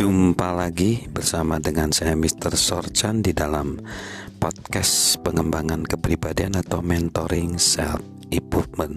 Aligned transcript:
Jumpa 0.00 0.56
lagi 0.56 1.04
bersama 1.12 1.60
dengan 1.60 1.92
saya 1.92 2.16
Mr. 2.16 2.56
Sorchan 2.56 3.20
di 3.20 3.36
dalam 3.36 3.76
podcast 4.40 5.20
pengembangan 5.20 5.84
kepribadian 5.84 6.56
atau 6.56 6.80
mentoring 6.80 7.60
self 7.60 8.00
improvement. 8.32 8.96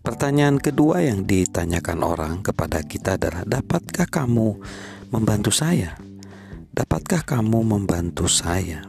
Pertanyaan 0.00 0.64
kedua 0.64 1.04
yang 1.04 1.28
ditanyakan 1.28 2.00
orang 2.00 2.34
kepada 2.40 2.80
kita 2.88 3.20
adalah 3.20 3.44
dapatkah 3.44 4.08
kamu 4.08 4.56
membantu 5.12 5.52
saya? 5.52 6.00
Dapatkah 6.72 7.28
kamu 7.28 7.76
membantu 7.76 8.32
saya? 8.32 8.88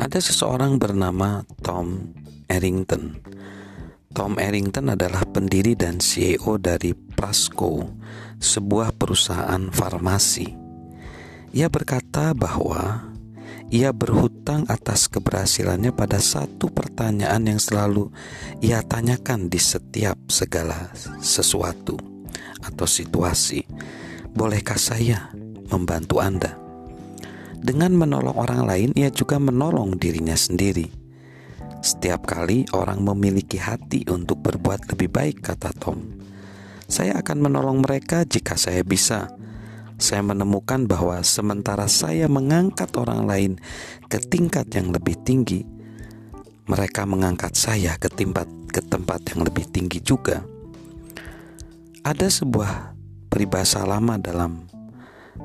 Ada 0.00 0.24
seseorang 0.24 0.80
bernama 0.80 1.44
Tom 1.60 2.16
Errington. 2.48 3.20
Tom 4.14 4.38
Errington 4.38 4.94
adalah 4.94 5.26
pendiri 5.26 5.74
dan 5.74 5.98
CEO 5.98 6.54
dari 6.62 6.94
Prasco 6.94 7.82
sebuah 8.38 8.94
perusahaan 8.94 9.58
farmasi. 9.74 10.54
Ia 11.50 11.66
berkata 11.66 12.30
bahwa 12.30 13.10
ia 13.74 13.90
berhutang 13.90 14.70
atas 14.70 15.10
keberhasilannya 15.10 15.90
pada 15.90 16.22
satu 16.22 16.70
pertanyaan 16.70 17.42
yang 17.42 17.58
selalu 17.58 18.14
ia 18.62 18.86
tanyakan 18.86 19.50
di 19.50 19.58
setiap 19.58 20.14
segala 20.30 20.94
sesuatu 21.18 21.98
atau 22.62 22.86
situasi. 22.86 23.66
Bolehkah 24.30 24.78
saya 24.78 25.34
membantu 25.74 26.22
Anda? 26.22 26.54
Dengan 27.58 27.98
menolong 27.98 28.38
orang 28.38 28.62
lain, 28.62 28.90
ia 28.94 29.10
juga 29.10 29.42
menolong 29.42 29.98
dirinya 29.98 30.38
sendiri. 30.38 31.03
Setiap 31.94 32.26
kali 32.26 32.66
orang 32.74 33.00
memiliki 33.06 33.56
hati 33.56 34.02
untuk 34.10 34.42
berbuat 34.42 34.90
lebih 34.90 35.08
baik, 35.14 35.36
kata 35.46 35.70
Tom 35.78 36.24
saya 36.84 37.16
akan 37.20 37.48
menolong 37.48 37.80
mereka 37.80 38.28
jika 38.28 38.60
saya 38.60 38.84
bisa. 38.84 39.32
Saya 39.96 40.20
menemukan 40.26 40.84
bahwa 40.84 41.16
sementara 41.22 41.86
saya 41.86 42.26
mengangkat 42.26 42.92
orang 42.98 43.24
lain 43.24 43.52
ke 44.10 44.18
tingkat 44.20 44.68
yang 44.74 44.90
lebih 44.90 45.16
tinggi, 45.22 45.64
mereka 46.66 47.06
mengangkat 47.06 47.54
saya 47.54 47.94
ke 47.96 48.10
tempat 48.10 48.50
ke 48.68 48.82
tempat 48.84 49.22
yang 49.32 49.46
lebih 49.46 49.64
tinggi 49.70 50.02
juga. 50.02 50.42
Ada 52.04 52.28
sebuah 52.28 52.98
peribahasa 53.30 53.86
lama 53.86 54.18
dalam 54.18 54.66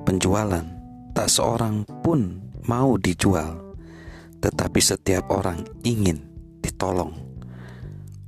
penjualan, 0.03 0.65
tak 1.13 1.29
seorang 1.29 1.85
pun 2.01 2.41
mau 2.65 2.97
dijual, 2.97 3.77
tetapi 4.41 4.81
setiap 4.81 5.29
orang 5.29 5.63
ingin 5.85 6.28
ditolong. 6.61 7.15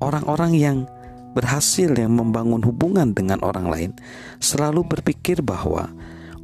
Orang-orang 0.02 0.54
yang 0.58 0.78
berhasil 1.32 1.92
yang 1.96 2.18
membangun 2.18 2.64
hubungan 2.66 3.16
dengan 3.16 3.40
orang 3.46 3.72
lain 3.72 3.92
selalu 4.44 4.84
berpikir 4.84 5.40
bahwa 5.40 5.94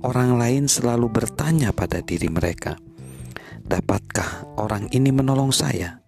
orang 0.05 0.39
lain 0.39 0.63
selalu 0.71 1.11
bertanya 1.11 1.75
pada 1.75 1.99
diri 1.99 2.31
mereka, 2.31 2.80
"Dapatkah 3.67 4.55
orang 4.55 4.88
ini 4.95 5.11
menolong 5.11 5.52
saya?" 5.52 5.99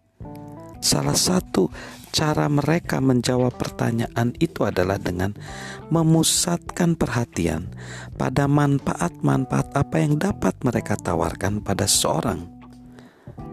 Salah 0.79 1.17
satu 1.17 1.67
cara 2.09 2.47
mereka 2.47 3.03
menjawab 3.03 3.53
pertanyaan 3.59 4.31
itu 4.39 4.63
adalah 4.63 4.95
dengan 4.95 5.35
memusatkan 5.91 6.95
perhatian 6.95 7.69
pada 8.15 8.47
manfaat-manfaat 8.47 9.75
apa 9.75 9.95
yang 9.99 10.15
dapat 10.15 10.55
mereka 10.63 10.95
tawarkan 10.95 11.59
pada 11.59 11.83
seorang. 11.83 12.47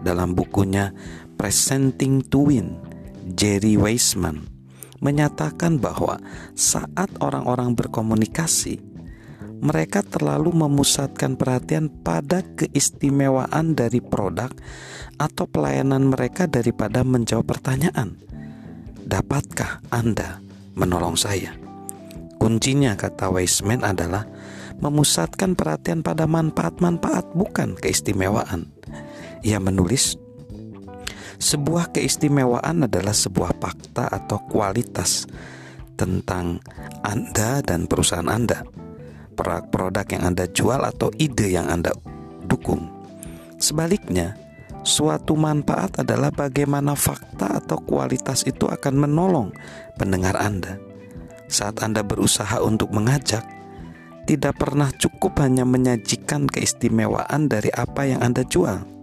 Dalam 0.07 0.33
bukunya 0.37 0.95
Presenting 1.37 2.25
to 2.33 2.49
Win, 2.49 2.81
Jerry 3.37 3.77
Weisman 3.77 4.49
menyatakan 4.97 5.77
bahwa 5.77 6.17
saat 6.57 7.13
orang-orang 7.21 7.77
berkomunikasi, 7.77 8.81
mereka 9.61 10.01
terlalu 10.01 10.49
memusatkan 10.53 11.37
perhatian 11.37 11.93
pada 12.01 12.41
keistimewaan 12.57 13.77
dari 13.77 14.01
produk 14.01 14.49
atau 15.21 15.45
pelayanan 15.45 16.09
mereka 16.09 16.49
daripada 16.49 17.05
menjawab 17.05 17.45
pertanyaan, 17.45 18.17
"Dapatkah 19.05 19.85
Anda 19.93 20.41
menolong 20.73 21.13
saya?" 21.17 21.53
Kuncinya, 22.41 22.97
kata 22.97 23.29
Weisman, 23.29 23.85
adalah 23.85 24.25
memusatkan 24.81 25.53
perhatian 25.53 26.01
pada 26.01 26.25
manfaat-manfaat, 26.25 27.33
bukan 27.33 27.73
keistimewaan. 27.77 28.73
Ia 29.41 29.57
menulis, 29.57 30.17
sebuah 31.37 31.93
keistimewaan 31.93 32.89
adalah 32.89 33.13
sebuah 33.13 33.57
fakta 33.61 34.09
atau 34.09 34.41
kualitas 34.49 35.29
tentang 35.97 36.61
Anda 37.01 37.61
dan 37.65 37.85
perusahaan 37.89 38.29
Anda, 38.29 38.65
produk 39.37 40.05
yang 40.09 40.33
Anda 40.33 40.45
jual 40.49 40.81
atau 40.81 41.09
ide 41.17 41.49
yang 41.53 41.69
Anda 41.69 41.93
dukung. 42.45 42.89
Sebaliknya, 43.57 44.37
suatu 44.85 45.33
manfaat 45.33 46.01
adalah 46.01 46.29
bagaimana 46.29 46.93
fakta 46.93 47.61
atau 47.61 47.81
kualitas 47.81 48.45
itu 48.45 48.69
akan 48.69 49.09
menolong 49.09 49.49
pendengar 49.97 50.37
Anda. 50.37 50.77
Saat 51.49 51.81
Anda 51.81 52.05
berusaha 52.05 52.61
untuk 52.61 52.93
mengajak, 52.93 53.41
tidak 54.27 54.59
pernah 54.59 54.91
cukup 54.91 55.39
hanya 55.41 55.63
menyajikan 55.63 56.45
keistimewaan 56.45 57.47
dari 57.47 57.71
apa 57.71 58.03
yang 58.03 58.19
Anda 58.19 58.43
jual 58.43 58.96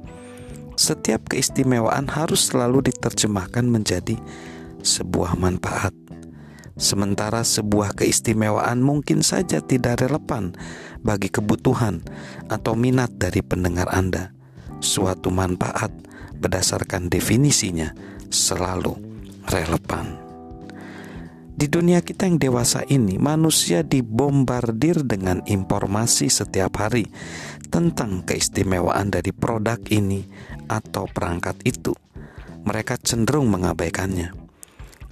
setiap 0.75 1.31
keistimewaan 1.31 2.11
harus 2.11 2.51
selalu 2.51 2.91
diterjemahkan 2.93 3.67
menjadi 3.67 4.19
sebuah 4.85 5.39
manfaat. 5.39 5.95
Sementara 6.75 7.47
sebuah 7.47 7.95
keistimewaan 7.95 8.83
mungkin 8.83 9.23
saja 9.23 9.63
tidak 9.63 10.03
relevan 10.03 10.59
bagi 11.07 11.31
kebutuhan 11.31 12.03
atau 12.51 12.75
minat 12.75 13.15
dari 13.15 13.47
pendengar 13.47 13.87
Anda. 13.95 14.35
Suatu 14.83 15.31
manfaat 15.31 15.95
berdasarkan 16.43 17.07
definisinya 17.07 17.95
selalu 18.27 18.99
relevan. 19.47 20.19
Di 21.55 21.71
dunia 21.71 22.03
kita 22.03 22.27
yang 22.27 22.43
dewasa 22.43 22.83
ini, 22.91 23.15
manusia 23.15 23.87
dibombardir 23.87 25.07
dengan 25.07 25.39
informasi 25.47 26.27
setiap 26.27 26.83
hari 26.83 27.07
tentang 27.71 28.27
keistimewaan 28.27 29.15
dari 29.15 29.31
produk 29.31 29.79
ini 29.87 30.27
atau 30.67 31.07
perangkat 31.07 31.55
itu. 31.63 31.95
Mereka 32.67 32.99
cenderung 32.99 33.55
mengabaikannya. 33.55 34.35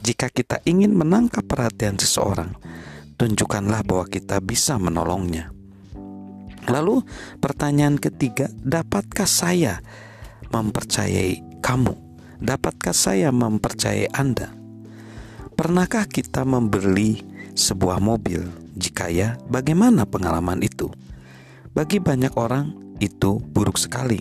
Jika 0.03 0.35
kita 0.35 0.59
ingin 0.67 0.99
menangkap 0.99 1.47
perhatian 1.47 1.95
seseorang, 1.95 2.59
tunjukkanlah 3.23 3.87
bahwa 3.87 4.11
kita 4.11 4.43
bisa 4.43 4.83
menolongnya. 4.83 5.55
Lalu, 6.67 7.07
pertanyaan 7.39 8.03
ketiga, 8.03 8.51
dapatkah 8.59 9.31
saya 9.31 9.79
mempercayai 10.51 11.63
kamu? 11.63 11.95
Dapatkah 12.43 12.95
saya 12.95 13.31
mempercayai 13.31 14.11
Anda? 14.11 14.62
Pernahkah 15.63 16.11
kita 16.11 16.43
membeli 16.43 17.23
sebuah 17.55 18.03
mobil? 18.03 18.43
Jika 18.75 19.07
ya, 19.07 19.39
bagaimana 19.47 20.03
pengalaman 20.03 20.59
itu? 20.59 20.91
Bagi 21.71 22.03
banyak 22.03 22.35
orang, 22.35 22.99
itu 22.99 23.39
buruk 23.39 23.79
sekali 23.79 24.19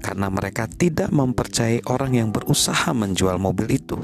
karena 0.00 0.32
mereka 0.32 0.64
tidak 0.64 1.12
mempercayai 1.12 1.84
orang 1.84 2.16
yang 2.16 2.28
berusaha 2.32 2.96
menjual 2.96 3.36
mobil 3.36 3.76
itu. 3.76 4.00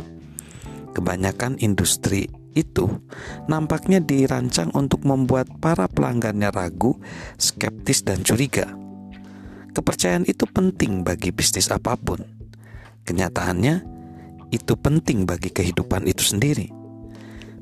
Kebanyakan 0.93 1.57
industri 1.65 2.29
itu 2.53 2.93
nampaknya 3.49 4.05
dirancang 4.05 4.69
untuk 4.77 5.09
membuat 5.09 5.49
para 5.65 5.89
pelanggannya 5.89 6.53
ragu, 6.53 6.93
skeptis, 7.41 8.05
dan 8.05 8.21
curiga. 8.21 8.69
Kepercayaan 9.73 10.29
itu 10.29 10.45
penting 10.45 11.09
bagi 11.09 11.33
bisnis 11.33 11.73
apa 11.73 11.97
pun. 11.97 12.21
Kenyataannya, 13.09 14.00
itu 14.51 14.75
penting 14.79 15.27
bagi 15.27 15.51
kehidupan 15.51 16.07
itu 16.07 16.23
sendiri. 16.23 16.71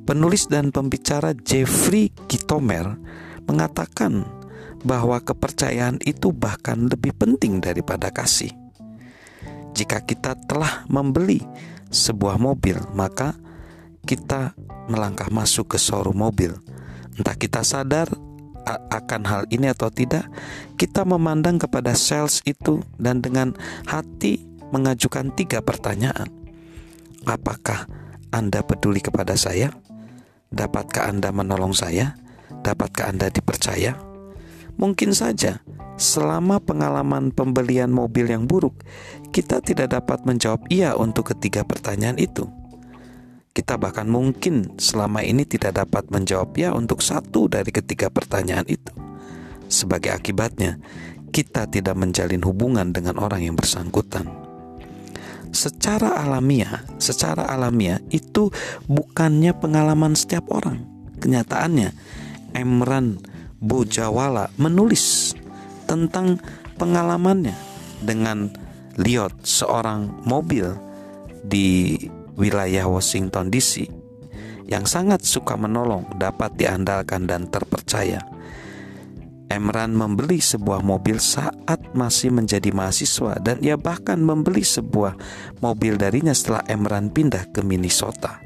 Penulis 0.09 0.49
dan 0.49 0.73
pembicara 0.73 1.37
Jeffrey 1.37 2.09
Kitomer 2.29 2.97
mengatakan 3.45 4.25
bahwa 4.85 5.21
kepercayaan 5.21 6.01
itu 6.05 6.33
bahkan 6.33 6.89
lebih 6.89 7.13
penting 7.13 7.61
daripada 7.61 8.09
kasih. 8.09 8.53
Jika 9.77 10.03
kita 10.03 10.35
telah 10.49 10.89
membeli 10.89 11.45
sebuah 11.93 12.41
mobil, 12.41 12.81
maka 12.97 13.37
kita 14.09 14.57
melangkah 14.89 15.29
masuk 15.29 15.77
ke 15.77 15.79
showroom 15.79 16.25
mobil. 16.25 16.57
Entah 17.21 17.37
kita 17.37 17.61
sadar 17.61 18.09
akan 18.69 19.23
hal 19.29 19.43
ini 19.53 19.69
atau 19.69 19.93
tidak, 19.93 20.29
kita 20.81 21.05
memandang 21.05 21.61
kepada 21.61 21.93
sales 21.93 22.41
itu 22.49 22.81
dan 22.97 23.21
dengan 23.21 23.53
hati 23.89 24.45
mengajukan 24.73 25.33
tiga 25.37 25.65
pertanyaan. 25.65 26.29
Apakah 27.29 27.85
Anda 28.33 28.65
peduli 28.65 29.05
kepada 29.05 29.37
saya? 29.37 29.69
Dapatkah 30.49 31.13
Anda 31.13 31.29
menolong 31.29 31.77
saya? 31.77 32.17
Dapatkah 32.65 33.13
Anda 33.13 33.29
dipercaya? 33.29 34.01
Mungkin 34.81 35.13
saja 35.13 35.61
selama 36.01 36.57
pengalaman 36.57 37.29
pembelian 37.37 37.93
mobil 37.93 38.33
yang 38.33 38.49
buruk, 38.49 38.81
kita 39.29 39.61
tidak 39.61 39.93
dapat 39.93 40.25
menjawab 40.25 40.73
iya 40.73 40.97
untuk 40.97 41.37
ketiga 41.37 41.69
pertanyaan 41.69 42.17
itu. 42.17 42.49
Kita 43.53 43.77
bahkan 43.77 44.09
mungkin 44.09 44.81
selama 44.81 45.21
ini 45.21 45.45
tidak 45.45 45.85
dapat 45.85 46.09
menjawab 46.09 46.57
ya 46.57 46.73
untuk 46.73 47.05
satu 47.05 47.45
dari 47.53 47.69
ketiga 47.69 48.09
pertanyaan 48.09 48.65
itu. 48.73 48.95
Sebagai 49.69 50.17
akibatnya, 50.17 50.81
kita 51.29 51.69
tidak 51.69 51.93
menjalin 51.93 52.41
hubungan 52.41 52.89
dengan 52.89 53.21
orang 53.21 53.45
yang 53.45 53.53
bersangkutan. 53.53 54.48
Secara 55.49 56.21
alamiah, 56.21 56.85
secara 57.01 57.49
alamiah 57.49 57.99
itu 58.13 58.53
bukannya 58.87 59.57
pengalaman 59.57 60.13
setiap 60.13 60.53
orang. 60.53 60.85
Kenyataannya, 61.19 61.91
Emran 62.55 63.19
Bojawala 63.59 64.55
menulis 64.55 65.35
tentang 65.91 66.39
pengalamannya 66.79 67.59
dengan 67.99 68.55
liot 69.01 69.43
seorang 69.43 70.23
mobil 70.23 70.71
di 71.43 71.99
wilayah 72.39 72.87
Washington 72.87 73.51
DC 73.51 73.91
yang 74.69 74.85
sangat 74.85 75.25
suka 75.27 75.59
menolong 75.59 76.07
dapat 76.21 76.55
diandalkan 76.55 77.27
dan 77.27 77.49
terpercaya. 77.51 78.23
Emran 79.49 79.97
membeli 79.97 80.45
sebuah 80.45 80.85
mobil 80.85 81.17
saat 81.17 81.81
masih 81.97 82.29
menjadi 82.29 82.69
mahasiswa 82.69 83.41
dan 83.41 83.57
ia 83.65 83.81
bahkan 83.81 84.21
membeli 84.21 84.61
sebuah 84.61 85.17
mobil 85.65 85.97
darinya 85.97 86.37
setelah 86.37 86.61
Emran 86.69 87.09
pindah 87.09 87.49
ke 87.49 87.65
Minnesota. 87.65 88.45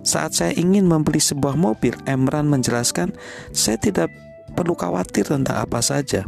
Saat 0.00 0.40
saya 0.40 0.52
ingin 0.56 0.88
membeli 0.88 1.20
sebuah 1.20 1.58
mobil, 1.60 1.92
Emran 2.08 2.48
menjelaskan, 2.48 3.12
saya 3.52 3.76
tidak 3.76 4.08
perlu 4.56 4.72
khawatir 4.72 5.28
tentang 5.28 5.60
apa 5.60 5.84
saja. 5.84 6.24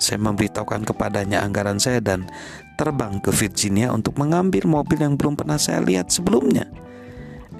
Saya 0.00 0.18
memberitahukan 0.18 0.88
kepadanya 0.88 1.46
anggaran 1.46 1.78
saya 1.78 2.02
dan 2.02 2.26
terbang 2.74 3.22
ke 3.22 3.30
Virginia 3.30 3.94
untuk 3.94 4.18
mengambil 4.18 4.66
mobil 4.66 4.98
yang 5.04 5.14
belum 5.14 5.38
pernah 5.38 5.60
saya 5.60 5.84
lihat 5.84 6.10
sebelumnya. 6.10 6.66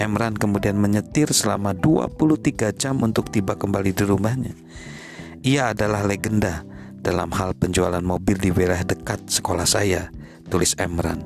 Emran 0.00 0.32
kemudian 0.32 0.81
menyetir 0.81 1.28
selama 1.31 1.76
23 1.76 2.72
jam 2.75 2.96
untuk 3.05 3.28
tiba 3.28 3.52
kembali 3.52 3.93
di 3.93 4.05
rumahnya. 4.08 4.56
Ia 5.40 5.72
adalah 5.72 6.04
legenda 6.04 6.69
dalam 7.00 7.32
hal 7.32 7.56
penjualan 7.56 8.04
mobil 8.04 8.37
di 8.37 8.52
wilayah 8.52 8.84
dekat 8.84 9.25
sekolah 9.25 9.64
saya, 9.64 10.12
tulis 10.52 10.76
Emran. 10.76 11.25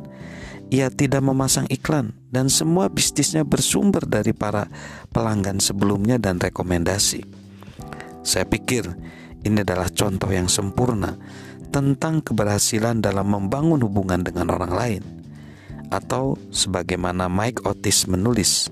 Ia 0.70 0.86
tidak 0.90 1.22
memasang 1.26 1.66
iklan 1.66 2.14
dan 2.30 2.46
semua 2.46 2.86
bisnisnya 2.86 3.42
bersumber 3.42 4.06
dari 4.06 4.30
para 4.30 4.70
pelanggan 5.10 5.58
sebelumnya 5.58 6.18
dan 6.18 6.38
rekomendasi. 6.38 7.26
Saya 8.22 8.46
pikir 8.48 8.86
ini 9.44 9.60
adalah 9.60 9.90
contoh 9.92 10.30
yang 10.32 10.48
sempurna 10.48 11.18
tentang 11.74 12.22
keberhasilan 12.22 13.02
dalam 13.02 13.28
membangun 13.34 13.82
hubungan 13.82 14.22
dengan 14.22 14.54
orang 14.54 14.72
lain. 14.72 15.02
Atau 15.90 16.38
sebagaimana 16.54 17.26
Mike 17.26 17.66
Otis 17.66 18.06
menulis, 18.06 18.70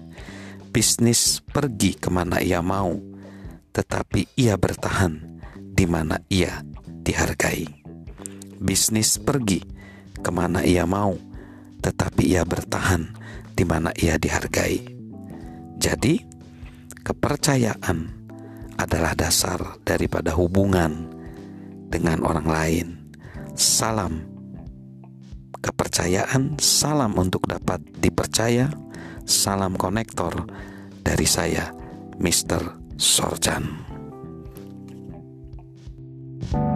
bisnis 0.71 1.43
pergi 1.45 1.99
ke 1.99 2.09
mana 2.09 2.41
ia 2.41 2.65
mau, 2.65 3.12
tetapi 3.73 4.37
ia 4.37 4.61
bertahan 4.61 5.41
di 5.57 5.89
mana 5.89 6.21
ia 6.29 6.61
dihargai. 6.85 7.67
Bisnis 8.63 9.19
pergi 9.19 9.65
ke 10.21 10.31
mana 10.31 10.63
ia 10.63 10.87
mau, 10.87 11.17
tetapi 11.83 12.37
ia 12.37 12.47
bertahan 12.47 13.11
di 13.57 13.65
mana 13.67 13.91
ia 13.99 14.21
dihargai. 14.21 14.85
Jadi, 15.81 16.21
kepercayaan 17.03 17.99
adalah 18.79 19.19
dasar 19.19 19.83
daripada 19.83 20.31
hubungan 20.37 21.11
dengan 21.91 22.23
orang 22.23 22.47
lain. 22.47 22.89
Salam 23.53 24.33
kepercayaan, 25.63 26.59
salam 26.59 27.15
untuk 27.15 27.47
dapat 27.47 27.79
dipercaya, 28.03 28.67
salam 29.23 29.79
konektor 29.79 30.35
dari 31.07 31.25
saya, 31.25 31.71
Mr. 32.19 32.82
Sorjan. 32.97 33.83
thank 36.53 36.55
you 36.55 36.72